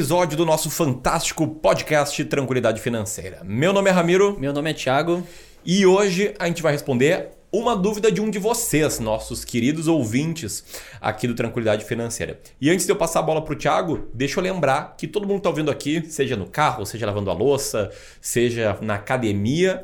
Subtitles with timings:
[0.00, 3.42] do nosso fantástico podcast Tranquilidade Financeira.
[3.44, 4.34] Meu nome é Ramiro.
[4.40, 5.22] Meu nome é Thiago.
[5.62, 10.64] E hoje a gente vai responder uma dúvida de um de vocês, nossos queridos ouvintes
[11.02, 12.40] aqui do Tranquilidade Financeira.
[12.58, 15.26] E antes de eu passar a bola para o Thiago, deixa eu lembrar que todo
[15.26, 17.90] mundo está ouvindo aqui, seja no carro, seja lavando a louça,
[18.22, 19.82] seja na academia,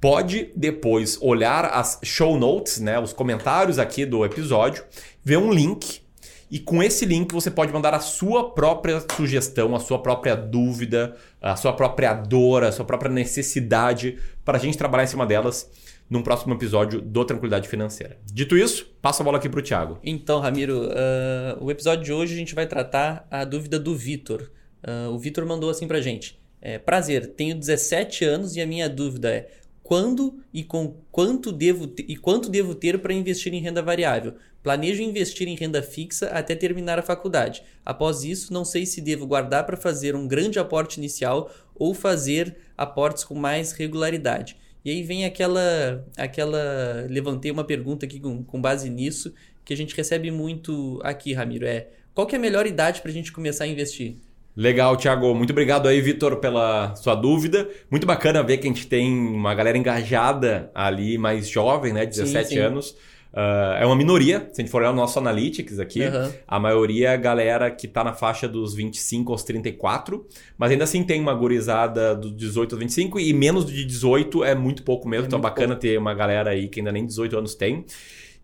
[0.00, 4.84] pode depois olhar as show notes, né, os comentários aqui do episódio,
[5.24, 6.00] ver um link
[6.50, 11.16] e com esse link você pode mandar a sua própria sugestão, a sua própria dúvida,
[11.40, 15.70] a sua própria dor, a sua própria necessidade para a gente trabalhar em cima delas
[16.08, 18.16] num próximo episódio do Tranquilidade Financeira.
[18.24, 19.98] Dito isso, passo a bola aqui para o Thiago.
[20.02, 24.50] Então, Ramiro, uh, o episódio de hoje a gente vai tratar a dúvida do Vitor.
[24.82, 26.40] Uh, o Vitor mandou assim para gente.
[26.60, 29.48] É, prazer, tenho 17 anos e a minha dúvida é
[29.82, 34.34] quando e com quanto devo e quanto devo ter para investir em renda variável.
[34.62, 37.62] Planejo investir em renda fixa até terminar a faculdade.
[37.84, 42.56] Após isso, não sei se devo guardar para fazer um grande aporte inicial ou fazer
[42.76, 44.56] aportes com mais regularidade.
[44.84, 49.32] E aí vem aquela aquela levantei uma pergunta aqui com, com base nisso
[49.68, 53.10] que a gente recebe muito aqui, Ramiro, é qual que é a melhor idade para
[53.10, 54.16] a gente começar a investir?
[54.56, 55.34] Legal, Thiago.
[55.34, 57.68] Muito obrigado aí, Vitor, pela sua dúvida.
[57.90, 62.06] Muito bacana ver que a gente tem uma galera engajada ali, mais jovem, né?
[62.06, 62.60] 17 sim, sim.
[62.60, 62.96] anos.
[63.32, 66.32] Uh, é uma minoria, se a gente for olhar o nosso Analytics aqui, uhum.
[66.46, 70.26] a maioria é a galera que está na faixa dos 25 aos 34,
[70.56, 74.54] mas ainda assim tem uma gurizada dos 18 aos 25 e menos de 18 é
[74.54, 75.82] muito pouco mesmo, é então é bacana pouco.
[75.82, 77.84] ter uma galera aí que ainda nem 18 anos tem.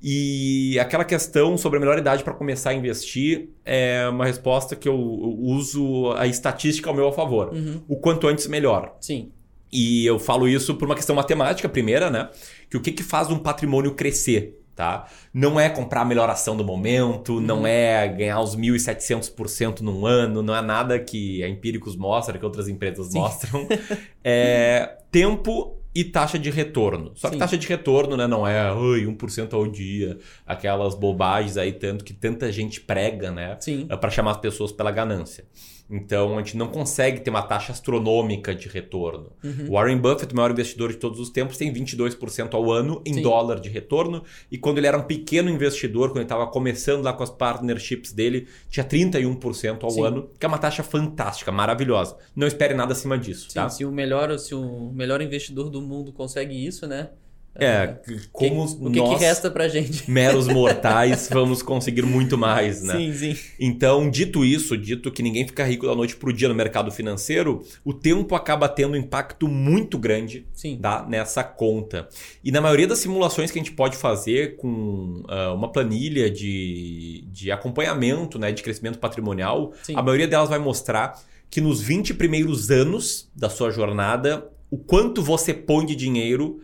[0.06, 4.86] E aquela questão sobre a melhor idade para começar a investir é uma resposta que
[4.86, 7.54] eu uso a estatística ao meu favor.
[7.54, 7.80] Uhum.
[7.88, 8.94] O quanto antes, melhor.
[9.00, 9.32] Sim.
[9.72, 12.28] E eu falo isso por uma questão matemática, primeira, né?
[12.68, 14.60] Que o que, que faz um patrimônio crescer?
[14.74, 15.06] Tá?
[15.32, 17.40] Não é comprar a melhor ação do momento, uhum.
[17.40, 22.44] não é ganhar os 1.700% num ano, não é nada que a Empíricos mostra, que
[22.44, 23.18] outras empresas Sim.
[23.18, 23.68] mostram.
[24.24, 27.12] é tempo e taxa de retorno.
[27.14, 27.38] Só que Sim.
[27.38, 32.50] taxa de retorno né, não é 1% ao dia, aquelas bobagens aí tanto que tanta
[32.50, 33.56] gente prega né,
[34.00, 35.44] para chamar as pessoas pela ganância.
[35.88, 39.32] Então a gente não consegue ter uma taxa astronômica de retorno.
[39.42, 39.70] Uhum.
[39.70, 43.22] Warren Buffett, o maior investidor de todos os tempos, tem 22% ao ano em Sim.
[43.22, 44.22] dólar de retorno.
[44.50, 48.12] E quando ele era um pequeno investidor, quando ele estava começando lá com as partnerships
[48.12, 50.04] dele, tinha 31% ao Sim.
[50.04, 52.16] ano, que é uma taxa fantástica, maravilhosa.
[52.34, 53.50] Não espere nada acima disso.
[53.50, 53.68] Sim, tá?
[53.68, 57.10] se, o melhor, se o melhor investidor do mundo consegue isso, né?
[57.56, 57.98] É, é,
[58.32, 60.04] como que, o que, nós, que resta pra gente?
[60.10, 62.96] Meros mortais, vamos conseguir muito mais, né?
[62.96, 63.36] Sim, sim.
[63.60, 67.62] Então, dito isso, dito que ninguém fica rico da noite pro dia no mercado financeiro,
[67.84, 70.78] o tempo acaba tendo um impacto muito grande sim.
[70.78, 72.08] Tá, nessa conta.
[72.42, 77.24] E na maioria das simulações que a gente pode fazer com uh, uma planilha de,
[77.30, 79.94] de acompanhamento, né, de crescimento patrimonial, sim.
[79.94, 85.22] a maioria delas vai mostrar que nos 20 primeiros anos da sua jornada, o quanto
[85.22, 86.60] você põe de dinheiro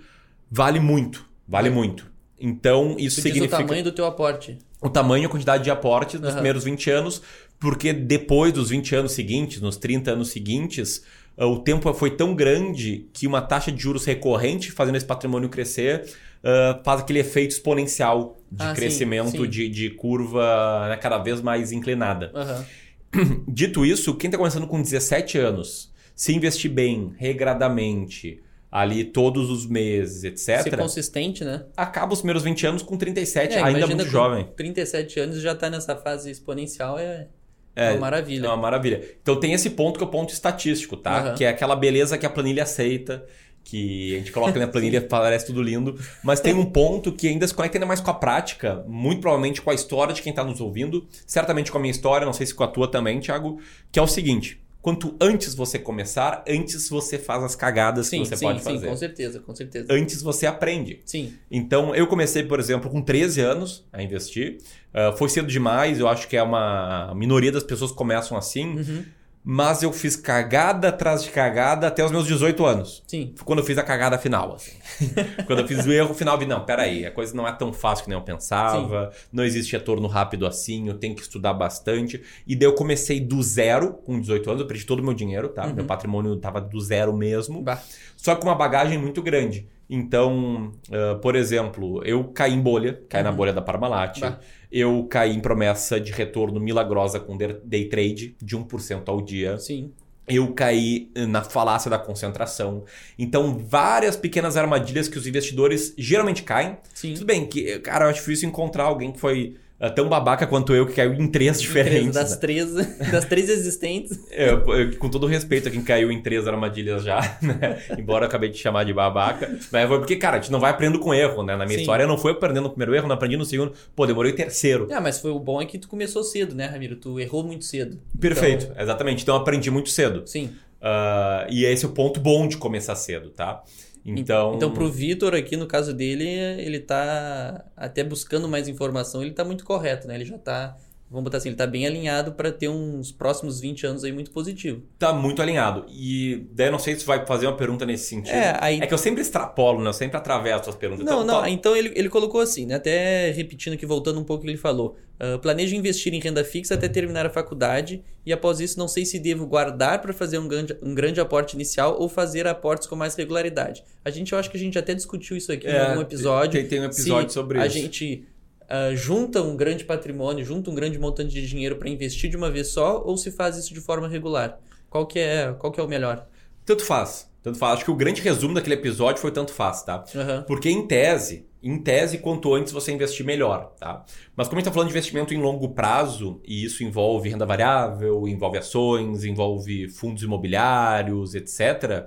[0.50, 1.24] vale muito.
[1.46, 1.70] Vale é.
[1.70, 2.10] muito.
[2.40, 3.56] Então, isso significa.
[3.56, 4.58] o tamanho do teu aporte.
[4.80, 6.34] O tamanho e a quantidade de aporte nos uhum.
[6.34, 7.22] primeiros 20 anos,
[7.58, 11.04] porque depois dos 20 anos seguintes, nos 30 anos seguintes,
[11.36, 15.50] uh, o tempo foi tão grande que uma taxa de juros recorrente, fazendo esse patrimônio
[15.50, 16.06] crescer,
[16.42, 19.48] uh, faz aquele efeito exponencial de ah, crescimento sim, sim.
[19.48, 22.32] De, de curva né, cada vez mais inclinada.
[22.34, 23.44] Uhum.
[23.48, 28.40] Dito isso, quem está começando com 17 anos, se investir bem, regradamente,
[28.70, 30.62] ali todos os meses, etc.
[30.62, 31.64] Ser consistente, né?
[31.76, 34.48] Acaba os primeiros 20 anos com 37, é, ainda muito jovem.
[34.56, 37.26] 37 anos já está nessa fase exponencial, é,
[37.74, 38.46] é, uma maravilha.
[38.46, 39.02] É uma maravilha.
[39.20, 41.30] Então tem esse ponto que é o ponto estatístico, tá?
[41.30, 41.34] Uhum.
[41.34, 43.26] Que é aquela beleza que a planilha aceita,
[43.64, 47.46] que a gente coloca na planilha parece tudo lindo, mas tem um ponto que ainda
[47.48, 50.44] se conecta ainda mais com a prática, muito provavelmente com a história de quem está
[50.44, 53.60] nos ouvindo, certamente com a minha história, não sei se com a tua também, Thiago,
[53.90, 58.28] que é o seguinte quanto antes você começar, antes você faz as cagadas sim, que
[58.28, 58.80] você sim, pode fazer.
[58.80, 59.86] Sim, com certeza, com certeza.
[59.90, 61.00] Antes você aprende.
[61.04, 61.34] Sim.
[61.50, 64.58] Então, eu comecei, por exemplo, com 13 anos a investir.
[64.92, 68.76] Uh, foi cedo demais, eu acho que é uma minoria das pessoas começam assim.
[68.76, 69.04] Uhum.
[69.42, 73.02] Mas eu fiz cagada atrás de cagada até os meus 18 anos.
[73.06, 73.32] Sim.
[73.34, 74.72] Foi quando eu fiz a cagada final, assim.
[75.46, 77.72] quando eu fiz o erro final, eu vi, não, peraí, a coisa não é tão
[77.72, 82.22] fácil que nem eu pensava, não existe retorno rápido assim, eu tenho que estudar bastante.
[82.46, 85.48] E daí eu comecei do zero, com 18 anos, eu perdi todo o meu dinheiro,
[85.48, 85.66] tá?
[85.66, 87.82] Meu patrimônio tava do zero mesmo, Bah.
[88.16, 89.66] só com uma bagagem muito grande.
[89.92, 94.20] Então, ah, por exemplo, eu caí em bolha, caí na bolha da Parmalat.
[94.20, 94.38] Bah.
[94.70, 99.58] Eu caí em promessa de retorno milagrosa com day trade de 1% ao dia.
[99.58, 99.92] Sim.
[100.28, 102.84] Eu caí na falácia da concentração.
[103.18, 106.78] Então, várias pequenas armadilhas que os investidores geralmente caem.
[106.94, 107.14] Sim.
[107.14, 109.56] Tudo bem que, cara, eu acho difícil encontrar alguém que foi
[109.88, 112.12] tão babaca quanto eu, que caiu em três diferentes.
[112.14, 112.36] Das né?
[112.36, 112.74] três,
[113.10, 114.18] das três existentes.
[114.30, 117.80] É, eu- eu- com todo respeito a quem caiu em três armadilhas já, né?
[117.98, 119.48] Embora eu acabei de chamar de babaca.
[119.72, 121.56] Mas foi porque, cara, a gente não vai aprendendo com erro, né?
[121.56, 121.82] Na minha Sim.
[121.84, 123.72] história, eu não fui aprendendo no primeiro erro, não aprendi no segundo.
[123.96, 124.86] Pô, demorei o terceiro.
[124.92, 126.96] Ah, mas foi o bom é que tu começou cedo, né, Ramiro?
[126.96, 127.98] Tu errou muito cedo.
[128.20, 129.22] Perfeito, Então, exatamente.
[129.22, 130.22] Então eu aprendi muito cedo.
[130.26, 130.50] sim.
[130.82, 133.62] Ah, e esse é o ponto bom de começar cedo, tá?
[134.04, 134.54] Então.
[134.54, 139.44] Então, pro Vitor aqui, no caso dele, ele tá até buscando mais informação, ele tá
[139.44, 140.14] muito correto, né?
[140.14, 140.76] Ele já tá,
[141.10, 144.30] vamos botar assim, ele tá bem alinhado para ter uns próximos 20 anos aí muito
[144.30, 144.82] positivo.
[144.98, 145.84] Tá muito alinhado.
[145.88, 148.34] E daí eu não sei se vai fazer uma pergunta nesse sentido.
[148.34, 149.88] É, aí- É que eu sempre extrapolo, né?
[149.88, 151.04] Eu sempre atravesso as perguntas.
[151.04, 152.76] Não, então, não, tá- então ele, ele colocou assim, né?
[152.76, 154.96] Até repetindo aqui, voltando um pouco o que ele falou.
[155.18, 159.04] Ah, planejo investir em renda fixa até terminar a faculdade e após isso não sei
[159.04, 162.96] se devo guardar para fazer um grande, um grande aporte inicial ou fazer aportes com
[162.96, 163.82] mais regularidade.
[164.04, 166.52] A gente, eu acho que a gente até discutiu isso aqui em É, algum episódio.
[166.52, 167.76] tem- tem um episódio sobre a isso.
[167.76, 168.24] gente
[168.70, 172.48] ah, junta um grande patrimônio, junta um grande montante de dinheiro para investir de uma
[172.48, 174.60] vez só ou se faz isso de forma regular.
[174.88, 176.26] Qual que é, qual que é o melhor?
[176.64, 177.28] Tanto faz.
[177.42, 177.74] Tanto faz.
[177.74, 180.04] Acho que o grande resumo daquele episódio foi tanto faz, tá?
[180.14, 180.44] Aham.
[180.46, 184.04] Porque em tese, em tese, quanto antes você investir melhor, tá?
[184.36, 187.46] Mas como a gente tá falando de investimento em longo prazo, e isso envolve renda
[187.46, 192.06] variável, envolve ações, envolve fundos imobiliários, etc.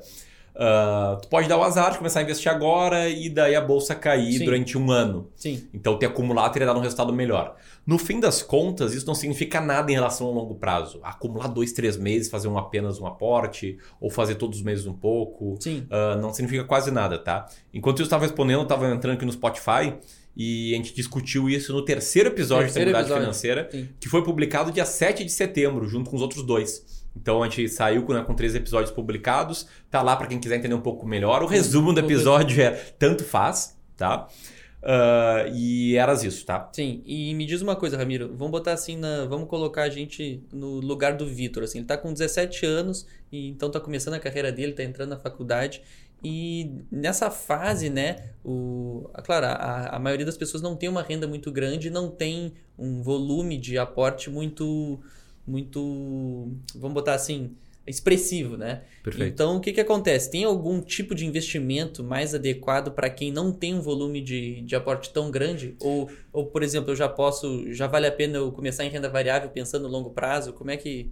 [0.55, 3.95] ah, tu pode dar o azar de começar a investir agora e daí a bolsa
[3.95, 4.45] cair Sim.
[4.45, 5.29] durante um ano.
[5.35, 5.67] Sim.
[5.73, 7.55] Então, ter acumulado teria dado um resultado melhor.
[7.85, 10.99] No fim das contas, isso não significa nada em relação ao longo prazo.
[11.03, 14.93] Acumular dois, três meses, fazer um apenas um aporte, ou fazer todos os meses um
[14.93, 15.57] pouco,
[15.89, 17.47] ah, não significa quase nada, tá?
[17.73, 19.93] Enquanto eu estava respondendo, eu estava entrando aqui no Spotify
[20.35, 23.21] e a gente discutiu isso no terceiro episódio Terceiro de Estabilidade.
[23.21, 23.89] Financeira, Sim.
[23.99, 27.02] que foi publicado dia 7 de setembro, junto com os outros dois.
[27.15, 29.67] Então a gente saiu com, né, com três episódios publicados.
[29.89, 31.43] Tá lá para quem quiser entender um pouco melhor.
[31.43, 34.27] O resumo do episódio é tanto faz, tá?
[34.85, 36.69] Ah, e eras isso, tá?
[36.73, 40.43] Sim, e me diz uma coisa, Ramiro, vamos botar assim na, vamos colocar a gente
[40.51, 44.19] no lugar do Vitor, assim, ele tá com 17 anos e então tá começando a
[44.19, 45.81] carreira dele, tá entrando na faculdade
[46.21, 51.27] e nessa fase, né, o, claro, a, a maioria das pessoas não tem uma renda
[51.27, 54.99] muito grande, não tem um volume de aporte muito,
[55.45, 57.51] muito, vamos botar assim,
[57.85, 58.83] expressivo, né?
[59.03, 59.33] Perfeito.
[59.33, 60.31] Então, o que, que acontece?
[60.31, 64.75] Tem algum tipo de investimento mais adequado para quem não tem um volume de, de
[64.75, 65.75] aporte tão grande?
[65.81, 69.09] Ou, ou, por exemplo, eu já posso, já vale a pena eu começar em renda
[69.09, 70.53] variável pensando no longo prazo?
[70.53, 71.11] Como é que,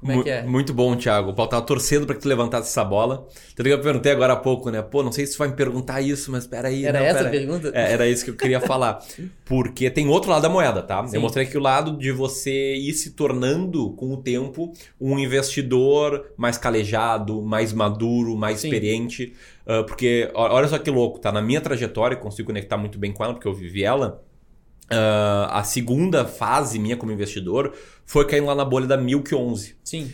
[0.00, 0.42] como é, que é?
[0.42, 1.30] Muito bom, Thiago.
[1.30, 3.26] O Paulo tava torcendo para que tu levantasse essa bola.
[3.56, 4.80] Tanto que eu perguntei agora há pouco, né?
[4.80, 6.84] Pô, não sei se tu vai me perguntar isso, mas peraí.
[6.84, 7.38] Era não, essa a peraí.
[7.40, 7.72] pergunta?
[7.74, 9.04] É, era isso que eu queria falar.
[9.44, 11.06] Porque tem outro lado da moeda, tá?
[11.06, 11.16] Sim.
[11.16, 16.32] Eu mostrei aqui o lado de você ir se tornando, com o tempo, um investidor
[16.36, 18.68] mais calejado, mais maduro, mais Sim.
[18.68, 19.34] experiente.
[19.68, 21.30] Ah, porque, olha só que louco, tá?
[21.30, 24.22] Na minha trajetória, consigo conectar muito bem com ela, porque eu vivi ela.
[24.90, 27.74] Ah, a segunda fase minha como investidor
[28.06, 29.76] foi caindo lá na bolha da Milk 11.
[29.84, 30.10] Sim,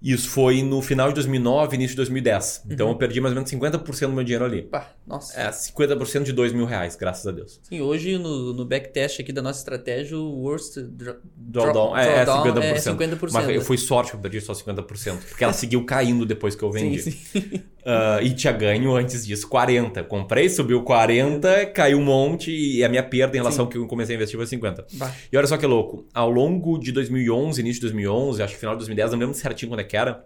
[0.00, 2.62] Isso foi no final de 2009, início de 2010.
[2.66, 2.72] Uhum.
[2.72, 4.62] Então eu perdi mais ou menos 50% do meu dinheiro ali.
[4.62, 5.38] pá, nossa.
[5.40, 7.58] É, 50% de 2 mil reais, graças a Deus.
[7.62, 12.24] Sim, hoje no, no backtest aqui da nossa estratégia, o worst Drawdown draw- é, é
[12.24, 12.62] drawdown 50%.
[12.62, 12.78] é
[13.16, 13.30] 50%.
[13.32, 15.16] Mas eu fui sorte que eu perdi só 50%.
[15.28, 17.00] Porque ela seguiu caindo depois que eu vendi.
[17.02, 17.62] Sim, sim.
[17.86, 20.02] Ah, e tinha ganho antes disso 40.
[20.04, 23.86] Comprei, subiu 40, caiu um monte e a minha perda em relação ao que eu
[23.86, 24.86] comecei a investir foi 50.
[24.94, 25.14] Bah.
[25.32, 26.04] E olha só que louco.
[26.12, 29.70] Ao longo de 2011, início de 2011, acho que final de 2010, não lembro certinho
[29.70, 30.24] quando é que era,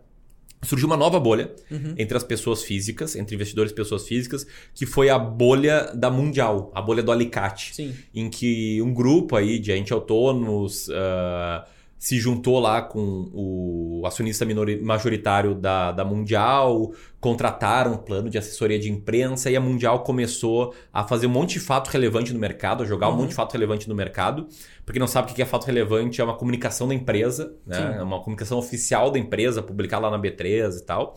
[0.62, 1.94] surgiu uma nova bolha Uhum.
[1.98, 6.70] entre as pessoas físicas, entre investidores e pessoas físicas, que foi a bolha da Mundial,
[6.74, 11.66] a bolha do alicate Sim, em que um grupo aí de agentes autônomos ah,
[12.00, 14.46] se juntou lá com o acionista
[14.82, 20.72] majoritário da, da Mundial, contrataram um plano de assessoria de imprensa e a Mundial começou
[20.90, 23.16] a fazer um monte de fato relevante no mercado, a jogar um Uhum.
[23.18, 24.48] monte de fato relevante no mercado.
[24.86, 27.76] Pra quem não sabe o que é fato relevante, é uma comunicação da empresa, né?
[27.76, 27.98] Sim.
[27.98, 31.14] É uma comunicação oficial da empresa, publicada lá na B3 e tal.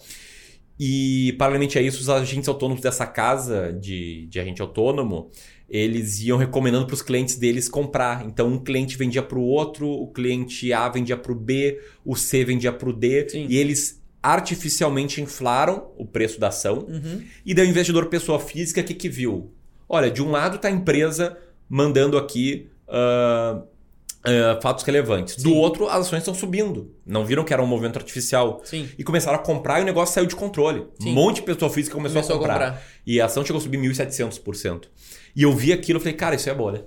[0.80, 5.30] E, paralelamente a isso, os agentes autônomos dessa casa de, de agente autônomo,
[5.70, 8.26] eles iam recomendando para os clientes deles comprar.
[8.26, 12.16] Então, um cliente vendia para o outro, o cliente A vendia para o B, o
[12.16, 13.48] C vendia para o D, Sim.
[13.50, 16.86] e eles artificialmente inflaram o preço da ação.
[16.88, 17.22] Uhum.
[17.46, 19.52] E daí o investidor pessoa física, o que, que viu?
[19.88, 21.38] Olha, de um lado está a empresa
[21.70, 23.62] mandando aqui ah,
[24.26, 25.36] ah, fatos relevantes.
[25.36, 25.58] Do Sim.
[25.58, 26.92] outro, as ações estão subindo.
[27.06, 28.62] Não viram que era um movimento artificial.
[28.64, 28.90] Sim.
[28.98, 30.86] E começaram a comprar e o negócio saiu de controle.
[31.00, 31.10] Sim.
[31.12, 32.56] Um monte de pessoa física começou, Começou a, comprar.
[32.56, 32.84] a comprar.
[33.06, 34.84] E a ação chegou a subir 1.700%.
[35.36, 36.86] E eu vi aquilo e falei, cara, isso é bolha.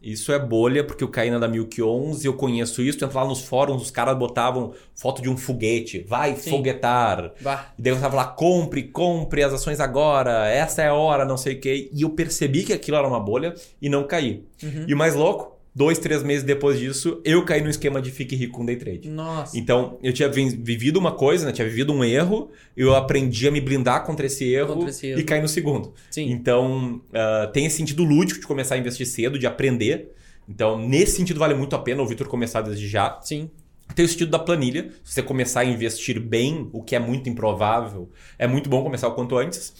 [0.00, 2.98] Isso é bolha, porque eu caí na da Milk 11, eu conheço isso.
[2.98, 6.04] Tu entra lá nos fóruns, os caras botavam foto de um foguete.
[6.06, 6.50] Vai Sim.
[6.50, 7.32] foguetar.
[7.40, 7.72] Bah.
[7.76, 11.36] E daí eu tava lá, compre, compre as ações agora, essa é a hora, não
[11.36, 11.90] sei o quê.
[11.92, 14.44] E eu percebi que aquilo era uma bolha e não caí.
[14.62, 14.84] Uhum.
[14.86, 18.34] E o mais louco, dois, três meses depois disso, eu caí no esquema de fique
[18.34, 19.08] rico com day trade.
[19.08, 19.56] Nossa.
[19.56, 21.52] Então, eu tinha vi- vivido uma coisa, né?
[21.52, 25.20] Tinha vivido um erro, eu aprendi a me blindar contra esse erro, Contra esse erro.
[25.20, 25.94] e caí no segundo.
[26.10, 26.30] Sim.
[26.32, 30.12] Então, ah, tem esse sentido lúdico de começar a investir cedo, de aprender.
[30.48, 33.20] Então, nesse sentido, vale muito a pena o Vitor começar desde já.
[33.22, 33.48] Sim.
[33.94, 34.90] Tem o sentido da planilha.
[35.04, 39.06] Se você começar a investir bem, o que é muito improvável, é muito bom começar
[39.08, 39.72] o quanto antes.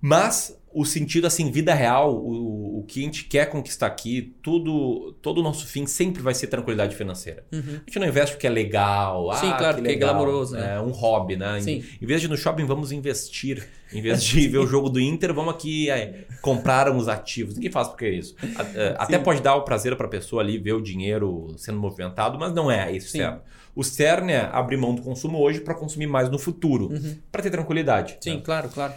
[0.00, 5.12] Mas o sentido, assim, vida real, o, o que a gente quer conquistar aqui, tudo,
[5.22, 7.44] todo o nosso fim sempre vai ser tranquilidade financeira.
[7.52, 7.80] Uhum.
[7.86, 9.32] A gente não investe porque é legal.
[9.34, 10.10] Sim, ah, claro, que porque é legal.
[10.10, 10.76] glamouroso, né?
[10.76, 11.60] É um hobby, né?
[11.60, 11.82] Sim.
[12.00, 13.66] Em, em vez de ir no shopping, vamos investir.
[13.92, 17.54] Em vez de ver o jogo do Inter, vamos aqui é, comprar uns ativos.
[17.54, 18.36] Ninguém faz porque é isso.
[18.74, 22.38] É, Até pode dar o prazer para a pessoa ali ver o dinheiro sendo movimentado,
[22.38, 23.18] mas não é esse o Sim.
[23.18, 23.38] cerne.
[23.74, 26.90] O cerne é abrir mão do consumo hoje para consumir mais no futuro,
[27.30, 28.14] para ter tranquilidade.
[28.14, 28.18] Uhum.
[28.20, 28.42] Sim, né?
[28.44, 28.92] claro, claro.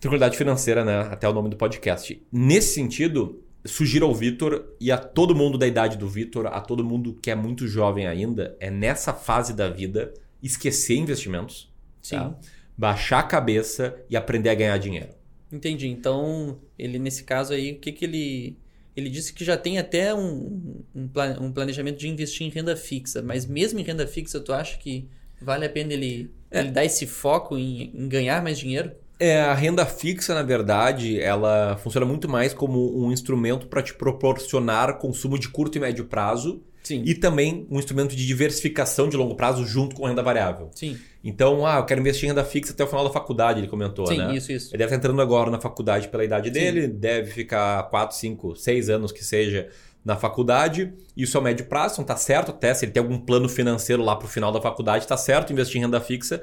[0.00, 1.00] Tranquilidade financeira, né?
[1.10, 2.20] Até o nome do podcast.
[2.30, 6.84] Nesse sentido, sugiro ao Vitor e a todo mundo da idade do Vitor, a todo
[6.84, 10.12] mundo que é muito jovem ainda, é nessa fase da vida
[10.42, 11.72] esquecer investimentos,
[12.02, 12.16] Sim.
[12.16, 12.38] tá?
[12.76, 15.08] baixar a cabeça e aprender a ganhar dinheiro.
[15.50, 15.88] Entendi.
[15.88, 18.56] Então, ele nesse caso aí, o que que ele.
[18.94, 21.10] Ele disse que já tem até um, um,
[21.40, 25.06] um planejamento de investir em renda fixa, mas mesmo em renda fixa, tu acha que
[25.40, 26.60] vale a pena ele, É.
[26.60, 28.92] ele dar esse foco em, em ganhar mais dinheiro?
[29.18, 33.94] É, a renda fixa, na verdade, ela funciona muito mais como um instrumento para te
[33.94, 37.02] proporcionar consumo de curto e médio prazo Sim.
[37.04, 40.70] e também um instrumento de diversificação de longo prazo junto com renda variável.
[40.74, 43.68] Sim, Então, ah, eu quero investir em renda fixa até o final da faculdade, ele
[43.68, 44.36] comentou, sim, né?
[44.36, 44.68] isso, isso.
[44.70, 46.52] Ele deve estar entrando agora na faculdade pela idade Sim.
[46.52, 49.68] dele, deve ficar 4, 5, 6 anos que seja
[50.04, 50.92] na faculdade.
[51.16, 52.72] Isso é o médio prazo, então tá certo até.
[52.74, 55.80] Se ele tem algum plano financeiro lá pro final da faculdade, tá certo investir em
[55.80, 56.40] renda fixa.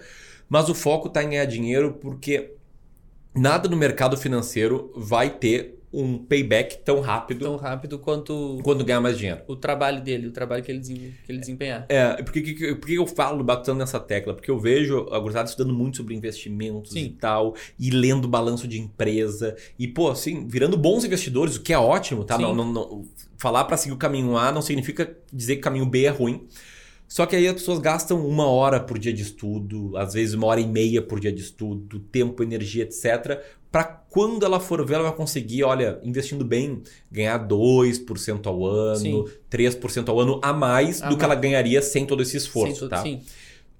[0.50, 2.52] Mas o foco tá em ganhar dinheiro porque
[3.36, 9.00] nada no mercado financeiro vai ter um payback tão rápido Tão rápido quanto quando ganhar
[9.00, 9.42] mais dinheiro.
[9.48, 11.86] o trabalho dele, o trabalho que ele, que ele desempenhar.
[11.88, 14.34] É, por que, que- por que eu falo batendo nessa tecla?
[14.34, 17.04] Porque eu vejo a gurizada estudando muito sobre investimentos Sim.
[17.06, 21.72] e tal, e lendo balanço de empresa, e, pô, assim, virando bons investidores, o que
[21.72, 22.40] é ótimo, tá?
[22.40, 23.06] Não, não- não-
[23.38, 26.48] falar para seguir o caminho A não significa dizer que o caminho B é ruim.
[27.14, 30.48] Só que aí as pessoas gastam uma hora por dia de estudo, às vezes uma
[30.48, 33.40] hora e meia por dia de estudo, tempo, energia, etc.
[33.72, 38.98] Para quando ela for ver, ela vai conseguir, olha, investindo bem, ganhar 2% ao ano,
[38.98, 39.26] Sim.
[39.48, 41.32] 3% ao ano a mais A do que mais.
[41.32, 43.04] ela ganharia sem todo esse esforço, Sem- tá?
[43.04, 43.22] Sim,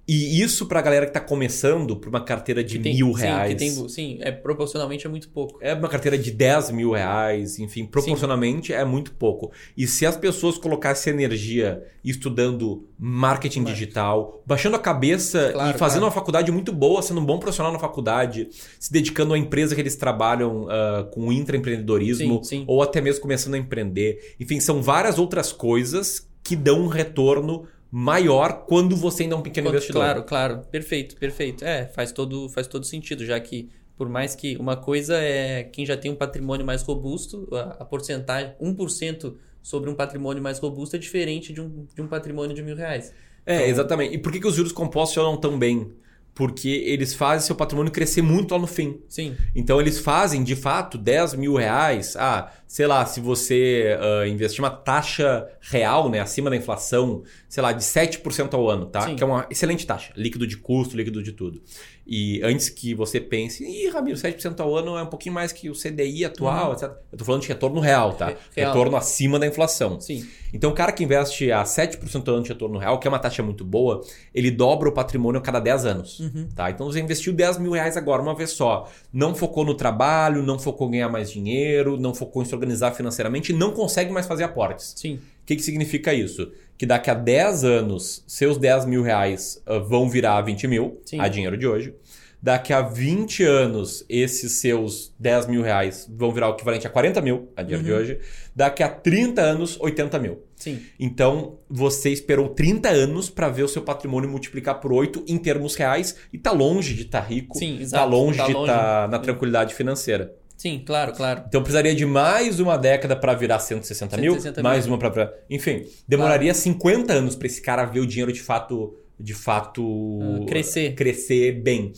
[0.06, 3.48] E isso pra galera que tá começando por uma carteira de tem- mil sim, reais.
[3.52, 5.58] que tem- sim, é, proporcionalmente é muito pouco.
[5.62, 9.50] É uma carteira de 10 mil reais, enfim, proporcionalmente é muito pouco.
[9.76, 13.64] E se as pessoas colocassem energia estudando marketing Marketing.
[13.64, 16.04] digital, baixando a cabeça Claro, e fazendo claro.
[16.06, 19.80] uma faculdade muito boa, sendo um bom profissional na faculdade, se dedicando à empresa que
[19.80, 22.64] eles trabalham ah, com intraempreendedorismo, Sim, sim.
[22.66, 24.34] ou até mesmo começando a empreender.
[24.38, 29.42] Enfim, são várias outras coisas que dão um retorno maior quando você ainda é um
[29.42, 30.02] pequeno Quanto- investidor.
[30.02, 30.58] Claro, claro.
[30.70, 31.64] Perfeito, perfeito.
[31.64, 35.86] É, faz todo, faz todo sentido, já que por mais que uma coisa é quem
[35.86, 40.96] já tem um patrimônio mais robusto, a, a porcentagem, 1% sobre um patrimônio mais robusto
[40.96, 43.12] é diferente de um, de um patrimônio de mil reais.
[43.46, 44.14] É, Então- exatamente.
[44.14, 45.92] E por que, que os juros compostos funcionam tão bem?
[46.34, 48.98] Porque eles fazem seu patrimônio crescer muito lá no fim.
[49.08, 52.16] Sim, Então eles fazem, de fato, 10 mil reais.
[52.16, 57.62] Ah, sei lá, se você ah, investir uma taxa real, né, acima da inflação, sei
[57.62, 59.02] lá, de 7% ao ano, tá?
[59.02, 59.14] Sim.
[59.14, 60.12] Que é uma excelente taxa.
[60.16, 61.62] Líquido de custo, líquido de tudo.
[62.06, 65.70] E antes que você pense, ih, Ramiro, 7% ao ano é um pouquinho mais que
[65.70, 66.90] o CDI atual, etc.
[67.10, 68.26] Eu tô falando de retorno real, tá?
[68.26, 68.72] Re- real.
[68.72, 69.98] Retorno acima da inflação.
[70.00, 73.10] sim, Então, o cara que investe a 7% ao ano de retorno real, que é
[73.10, 74.02] uma taxa muito boa,
[74.34, 76.20] ele dobra o patrimônio a cada 10 anos.
[76.20, 76.48] Uhum.
[76.54, 76.70] Tá?
[76.70, 78.86] Então, você investiu 10 mil reais agora, uma vez só.
[79.10, 82.92] Não focou no trabalho, não focou em ganhar mais dinheiro, não focou em se organizar
[82.92, 84.94] financeiramente e não consegue mais fazer aportes.
[84.96, 86.50] sim, O que, que significa isso?
[86.78, 91.20] Que daqui a 10 anos, seus 10 mil reais ah, vão virar 20 mil, Sim.
[91.20, 91.94] a dinheiro de hoje.
[92.42, 97.20] Daqui a 20 anos, esses seus 10 mil reais vão virar o equivalente a 40
[97.22, 97.96] mil, a de Uhum.
[97.96, 98.18] hoje.
[98.54, 100.42] Daqui a 30 anos, 80 mil.
[100.56, 100.78] Sim.
[101.00, 105.74] Então, você esperou 30 anos para ver o seu patrimônio multiplicar por 8 em termos
[105.74, 109.18] reais e tá longe de estar rico, Sim, tá exato, longe tá de estar na
[109.18, 110.34] tranquilidade financeira.
[110.56, 111.44] Sim, claro, claro.
[111.48, 114.70] Então precisaria de mais uma década para virar 160 mil, 160 mil.
[114.70, 118.96] mais uma para, enfim, demoraria 50 anos para esse cara ver o dinheiro de fato,
[119.18, 120.94] de fato Ah, crescer.
[120.94, 121.92] crescer bem.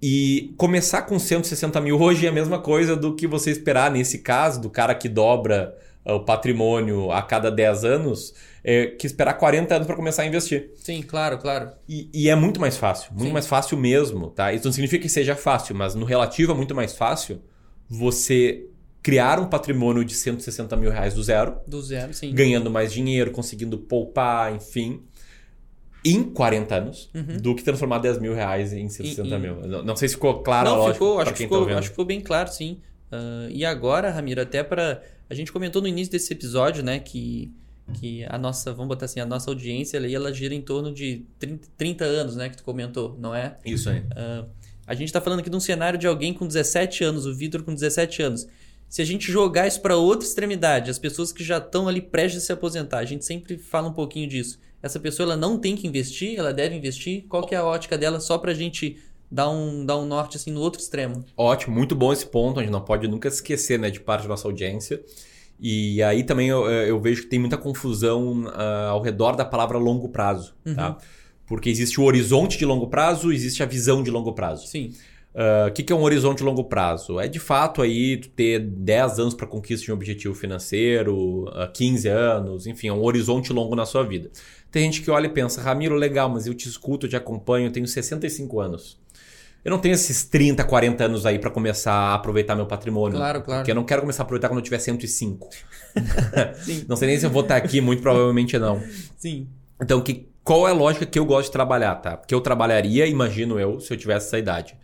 [0.00, 4.18] E começar com 160 mil hoje é a mesma coisa do que você esperar nesse
[4.20, 9.34] caso do cara que dobra ah, o patrimônio a cada 10 anos, é, que esperar
[9.34, 10.70] 40 anos para começar a investir.
[10.76, 11.72] Sim, claro, claro.
[11.88, 13.32] E, e é muito mais fácil, muito Sim.
[13.32, 14.52] mais fácil mesmo, tá?
[14.52, 17.42] Isso não significa que seja fácil, mas no relativo é muito mais fácil
[17.88, 18.66] você
[19.02, 22.32] criar um patrimônio de 160 mil reais do zero, Do zero, sim.
[22.34, 25.00] ganhando mais dinheiro, conseguindo poupar, enfim,
[26.04, 27.38] em 40 anos, Uhum.
[27.38, 29.56] do que transformar 10 mil reais em 160 em- mil.
[29.66, 31.72] Não, não sei se ficou claro a Não, lógica ficou, acho que quem ficou, tá
[31.78, 32.78] acho que ficou bem claro, sim.
[33.10, 37.52] Ah, e agora, Ramiro, até para A gente comentou no início desse episódio, né, que,
[38.00, 41.26] que a nossa, vamos botar assim, a nossa audiência ali, ela gira em torno de
[41.38, 43.58] 30, 30 anos, né, que tu comentou, não é?
[43.62, 44.02] Isso aí.
[44.88, 47.62] A gente tá falando aqui de um cenário de alguém com 17 anos, o Vitor
[47.62, 48.48] com 17 anos.
[48.88, 52.42] Se a gente jogar isso para outra extremidade, as pessoas que já estão ali prestes
[52.42, 54.58] a se aposentar, a gente sempre fala um pouquinho disso.
[54.82, 57.26] Essa pessoa ela não tem que investir, ela deve investir.
[57.28, 58.96] Qual que é a ótica dela só pra gente
[59.30, 61.22] dar um, dar um norte assim no outro extremo?
[61.36, 64.28] Ótimo, muito bom esse ponto, a gente não pode nunca esquecer, né, de parte da
[64.28, 65.04] nossa audiência.
[65.60, 69.76] E aí também eu, eu vejo que tem muita confusão ah, ao redor da palavra
[69.76, 70.96] longo prazo, tá?
[71.48, 74.66] Porque existe o horizonte de longo prazo, existe a visão de longo prazo.
[74.66, 74.92] Sim.
[75.34, 77.20] Ah, O que, que é um horizonte de longo prazo?
[77.20, 81.68] É de fato aí tu ter 10 anos para conquista de um objetivo financeiro, ah,
[81.68, 84.30] 15 anos, enfim, é um horizonte longo na sua vida.
[84.70, 87.68] Tem gente que olha e pensa, Ramiro, legal, mas eu te escuto, eu te acompanho,
[87.68, 88.98] eu tenho 65 anos.
[89.64, 93.16] Eu não tenho esses 30, 40 anos aí para começar a aproveitar meu patrimônio.
[93.18, 93.60] Claro, claro.
[93.60, 95.48] Porque eu não quero começar a aproveitar quando eu tiver 105.
[96.64, 96.84] Sim.
[96.88, 98.80] Não sei nem se eu vou estar aqui, muito provavelmente não.
[99.16, 99.48] Sim.
[99.80, 102.16] Então, que, qual é a lógica que eu gosto de trabalhar, tá?
[102.16, 104.78] Que eu trabalharia, imagino eu, se eu tivesse essa idade.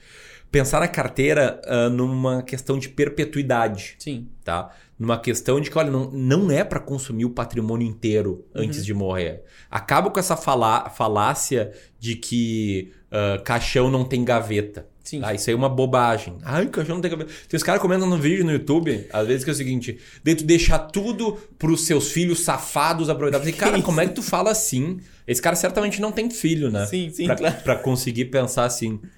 [0.50, 4.28] Pensar na carteira ah, numa questão de perpetuidade, Sim.
[4.44, 4.72] tá?
[4.98, 8.92] Numa questão de que, olha, não, não é para consumir o patrimônio inteiro antes de
[8.92, 9.42] morrer.
[9.70, 14.86] Acaba com essa falá falácia de que ah, caixão não tem gaveta.
[15.04, 15.20] Sim.
[15.22, 16.38] Ah, isso aí é uma bobagem.
[16.42, 17.30] Ai, caixão não tem gaveta.
[17.46, 20.34] Tem os caras comentam no vídeo no YouTube, às vezes que é o seguinte: daí
[20.34, 23.38] tu deixar tudo pros seus filhos safados aproveitar.
[23.38, 24.98] Falei, cara, como é que tu fala assim?
[25.26, 26.86] Esse cara certamente não tem filho, né?
[26.86, 27.56] Sim, sim, pra, claro.
[27.62, 28.98] pra conseguir pensar assim.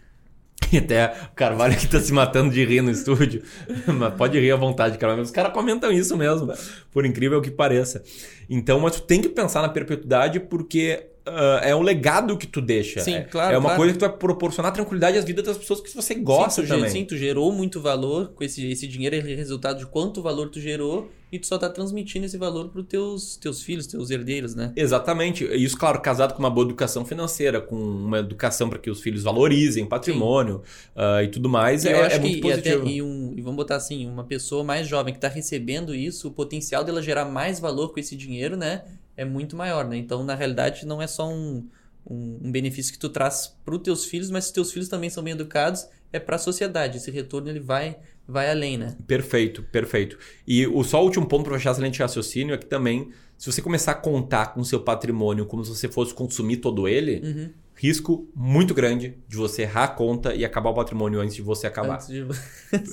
[0.72, 3.42] E até o Carvalho aqui tá se matando de rir no estúdio.
[3.86, 5.14] Mas pode rir à vontade, cara.
[5.16, 6.52] Mas os caras comentam isso mesmo,
[6.90, 8.02] por incrível que pareça.
[8.50, 12.60] Então, mas tu tem que pensar na perpetuidade porque ah, é um legado que tu
[12.60, 13.00] deixa.
[13.00, 13.76] Sim, é, claro, É uma claro.
[13.78, 16.68] coisa que tu vai proporcionar tranquilidade às vidas das pessoas que você gosta sim, tu,
[16.68, 16.90] também.
[16.90, 20.60] Sim, tu gerou muito valor com esse, esse dinheiro, é resultado de quanto valor tu
[20.60, 24.72] gerou e tu só tá transmitindo esse valor pros teus, teus filhos, teus herdeiros, né?
[24.76, 25.44] Exatamente.
[25.44, 29.24] Isso, claro, casado com uma boa educação financeira, com uma educação para que os filhos
[29.24, 30.62] valorizem patrimônio
[30.94, 32.88] ah, e tudo mais, E é, eu acho é que muito e, até, positivo.
[32.88, 36.30] e, um, e vamos botar assim, uma pessoa mais jovem que está recebendo isso, o
[36.30, 38.82] potencial dela gerar mais valor com esse dinheiro, né,
[39.16, 39.96] é muito maior, né?
[39.96, 41.66] Então, na realidade, não é só um,
[42.08, 45.10] um, um benefício que tu traz para os teus filhos, mas se teus filhos também
[45.10, 46.98] são bem educados, é para a sociedade.
[46.98, 47.96] Esse retorno ele vai,
[48.28, 48.96] vai além, né?
[49.06, 50.18] Perfeito, perfeito.
[50.46, 53.10] E o só o último ponto para fechar essa lente de raciocínio é que também,
[53.36, 56.86] se você começar a contar com o seu patrimônio como se você fosse consumir todo
[56.88, 57.50] ele, Uhum.
[57.74, 61.66] risco muito grande de você errar a conta e acabar o patrimônio antes de você
[61.66, 61.96] acabar.
[61.96, 62.08] Antes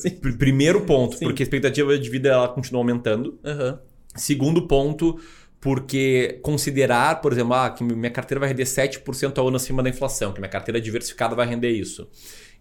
[0.04, 0.10] de...
[0.38, 1.26] Primeiro ponto, Sim.
[1.26, 3.40] porque a expectativa de vida ela continua aumentando.
[3.46, 3.80] Aham.
[4.16, 5.20] Segundo ponto,
[5.64, 9.90] porque considerar, por exemplo, ah, que minha carteira vai render 7% ao ano acima da
[9.90, 12.06] inflação, que minha carteira diversificada vai render isso.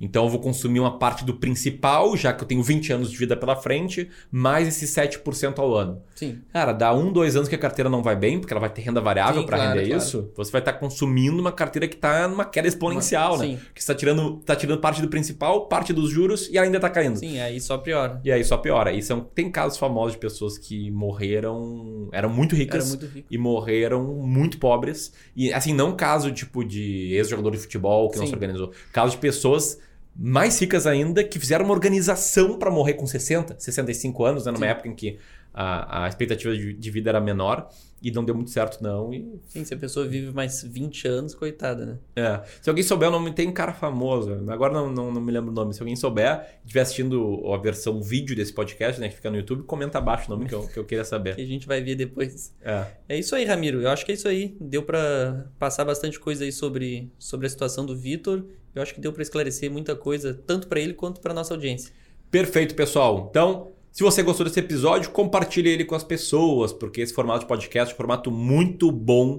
[0.02, 3.16] Então eu vou consumir uma parte do principal, já que eu tenho 20 anos de
[3.16, 6.02] vida pela frente, mais esses 7% ao ano.
[6.16, 6.40] Sim.
[6.52, 8.82] Cara, dá um, dois anos que a carteira não vai bem, porque ela vai ter
[8.82, 10.02] renda variável para claro, render claro.
[10.02, 13.46] isso, você vai estar consumindo uma carteira que está numa queda exponencial, né?
[13.46, 13.56] sim.
[13.72, 16.90] Que você está tirando, tá tirando parte do principal, parte dos juros e ainda está
[16.90, 17.20] caindo.
[17.20, 18.20] Sim, aí só piora.
[18.24, 18.92] E aí só piora.
[18.92, 23.38] E são, tem casos famosos de pessoas que morreram, eram muito ricas Era muito e
[23.38, 25.12] morreram muito pobres.
[25.36, 28.30] E assim, não caso tipo de ex-jogador de futebol que não Sim.
[28.30, 28.72] se organizou.
[28.92, 29.78] Caso de pessoas
[30.14, 34.52] mais ricas ainda que fizeram uma organização para morrer com 60, 65 anos, né?
[34.52, 34.70] numa Sim.
[34.70, 35.18] época em que
[35.54, 37.68] a, a expectativa de, de vida era menor
[38.02, 39.14] e não deu muito certo, não.
[39.14, 41.98] E Sim, se a pessoa vive mais 20 anos, coitada, né?
[42.16, 42.40] É.
[42.60, 44.32] Se alguém souber o nome, tem um cara famoso.
[44.48, 45.72] Agora não, não, não me lembro o nome.
[45.72, 49.08] Se alguém souber, estiver assistindo a versão vídeo desse podcast, né?
[49.08, 51.34] Que fica no YouTube, comenta abaixo o nome que eu, que eu queria Que saber.
[51.38, 52.52] a gente vai ver depois.
[52.60, 52.86] É.
[53.10, 53.80] É isso aí, Ramiro.
[53.80, 54.56] Eu acho que é isso aí.
[54.60, 58.44] Deu pra passar bastante coisa aí sobre, sobre a situação do Vitor.
[58.74, 61.92] Eu acho que deu pra esclarecer muita coisa, tanto pra ele quanto pra nossa audiência.
[62.32, 63.28] Perfeito, pessoal.
[63.30, 67.46] Então, se você gostou desse episódio, compartilhe ele com as pessoas, porque esse formato de
[67.46, 69.38] podcast é um formato muito bom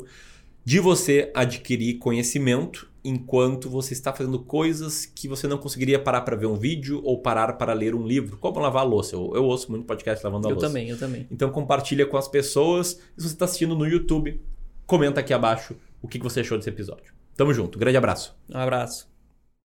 [0.63, 6.37] de você adquirir conhecimento enquanto você está fazendo coisas que você não conseguiria parar para
[6.37, 9.15] ver um vídeo ou parar para ler um livro, como lavar a louça.
[9.15, 10.67] Eu, eu ouço muito podcast lavando a Eu louça.
[10.67, 11.27] também, eu também.
[11.29, 12.89] Então compartilha com as pessoas.
[13.17, 14.39] Se você está assistindo no YouTube,
[14.85, 17.13] comenta aqui abaixo o que que você achou desse episódio.
[17.35, 17.77] Tamo junto.
[17.77, 18.33] Grande abraço.
[18.49, 19.12] Um abraço.